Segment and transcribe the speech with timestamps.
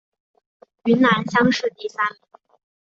[0.85, 2.21] 云南乡试第三名。